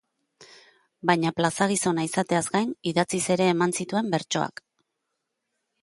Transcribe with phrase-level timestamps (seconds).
[1.09, 4.65] Baina plaza-gizona izateaz gain, idatziz ere eman zituen bertsoak.